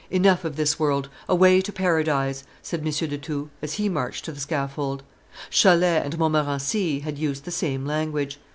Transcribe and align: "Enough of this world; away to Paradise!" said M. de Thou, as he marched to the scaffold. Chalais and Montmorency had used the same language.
"Enough 0.09 0.43
of 0.45 0.55
this 0.55 0.79
world; 0.79 1.09
away 1.29 1.61
to 1.61 1.71
Paradise!" 1.71 2.43
said 2.63 2.79
M. 2.79 2.89
de 2.91 3.17
Thou, 3.17 3.49
as 3.61 3.73
he 3.73 3.87
marched 3.87 4.25
to 4.25 4.31
the 4.31 4.39
scaffold. 4.39 5.03
Chalais 5.51 6.01
and 6.03 6.17
Montmorency 6.17 7.01
had 7.01 7.19
used 7.19 7.45
the 7.45 7.51
same 7.51 7.85
language. 7.85 8.39